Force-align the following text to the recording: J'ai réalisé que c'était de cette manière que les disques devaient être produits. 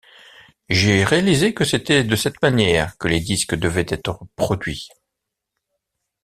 J'ai 0.67 1.03
réalisé 1.03 1.53
que 1.53 1.63
c'était 1.63 2.03
de 2.03 2.15
cette 2.15 2.41
manière 2.41 2.97
que 2.97 3.07
les 3.07 3.19
disques 3.19 3.53
devaient 3.53 3.85
être 3.87 4.19
produits. 4.35 4.89